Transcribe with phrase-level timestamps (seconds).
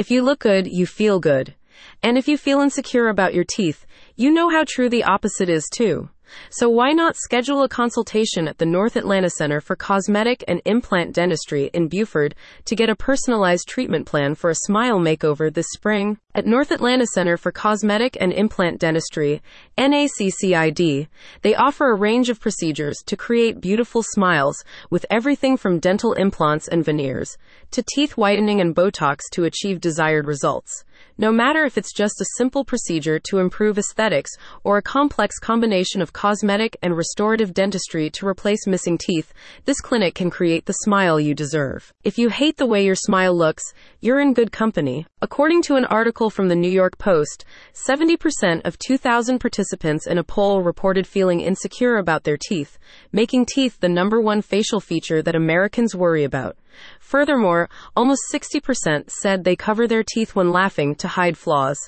[0.00, 1.54] If you look good, you feel good.
[2.02, 3.84] And if you feel insecure about your teeth,
[4.16, 6.08] you know how true the opposite is too.
[6.50, 11.14] So why not schedule a consultation at the North Atlanta Center for Cosmetic and Implant
[11.14, 12.34] Dentistry in Buford
[12.64, 16.18] to get a personalized treatment plan for a smile makeover this spring?
[16.34, 19.42] At North Atlanta Center for Cosmetic and Implant Dentistry,
[19.76, 21.08] NACCID,
[21.42, 26.68] they offer a range of procedures to create beautiful smiles with everything from dental implants
[26.68, 27.36] and veneers
[27.72, 30.84] to teeth whitening and Botox to achieve desired results.
[31.18, 34.30] No matter if it's just a simple procedure to improve aesthetics
[34.64, 39.34] or a complex combination of cosmetic and restorative dentistry to replace missing teeth,
[39.66, 41.92] this clinic can create the smile you deserve.
[42.04, 43.62] If you hate the way your smile looks,
[44.00, 45.06] you're in good company.
[45.20, 47.44] According to an article from the New York Post,
[47.74, 52.78] 70% of 2,000 participants in a poll reported feeling insecure about their teeth,
[53.12, 56.56] making teeth the number one facial feature that Americans worry about.
[57.00, 61.78] Furthermore, almost 60% said they cover their teeth when laughing to hide flaws.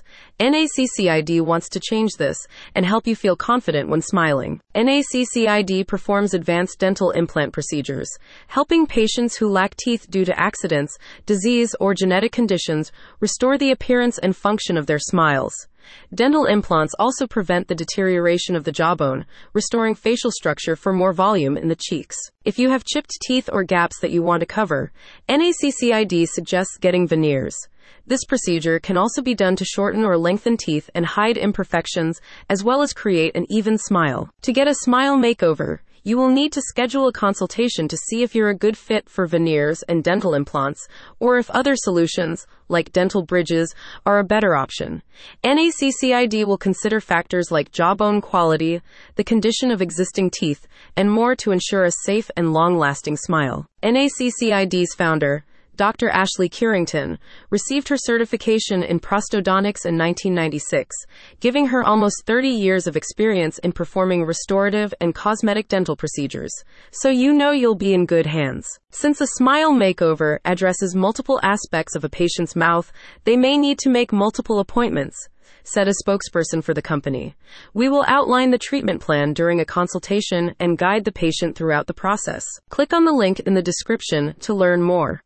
[0.41, 2.37] NACCID wants to change this
[2.75, 4.61] and help you feel confident when smiling.
[4.75, 8.11] NACCID performs advanced dental implant procedures,
[8.49, 10.97] helping patients who lack teeth due to accidents,
[11.27, 15.69] disease, or genetic conditions restore the appearance and function of their smiles.
[16.15, 21.57] Dental implants also prevent the deterioration of the jawbone, restoring facial structure for more volume
[21.57, 22.17] in the cheeks.
[22.45, 24.93] If you have chipped teeth or gaps that you want to cover,
[25.29, 27.57] NACCID suggests getting veneers.
[28.07, 32.65] This procedure can also be done to shorten or lengthen teeth and hide imperfections, as
[32.65, 34.31] well as create an even smile.
[34.43, 38.35] To get a smile makeover, you will need to schedule a consultation to see if
[38.35, 40.89] you're a good fit for veneers and dental implants,
[41.21, 45.03] or if other solutions, like dental bridges, are a better option.
[45.45, 48.81] NACCID will consider factors like jawbone quality,
[49.15, 53.67] the condition of existing teeth, and more to ensure a safe and long lasting smile.
[53.83, 55.45] NACCID's founder,
[55.77, 56.11] Dr.
[56.11, 57.19] Ashley Curington,
[57.51, 60.95] received her certification in prosthodontics in 1996,
[61.41, 66.53] giving her almost 30 years of experience in performing restorative and cosmetic dental procedures.
[66.91, 68.69] So you know you'll be in good hands.
[68.91, 72.93] Since a smile makeover addresses multiple aspects of a patient's mouth,
[73.25, 75.29] they may need to make multiple appointments
[75.65, 77.35] said a spokesperson for the company.
[77.75, 81.95] We will outline the treatment plan during a consultation and guide the patient throughout the
[81.95, 82.45] process.
[82.69, 85.21] Click on the link in the description to learn more.